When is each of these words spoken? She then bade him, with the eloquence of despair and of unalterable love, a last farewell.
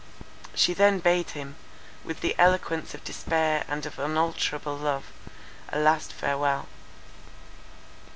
She 0.55 0.73
then 0.73 0.97
bade 0.97 1.29
him, 1.37 1.57
with 2.03 2.21
the 2.21 2.33
eloquence 2.39 2.95
of 2.95 3.03
despair 3.03 3.63
and 3.67 3.85
of 3.85 3.99
unalterable 3.99 4.75
love, 4.75 5.11
a 5.69 5.77
last 5.77 6.11
farewell. 6.11 6.67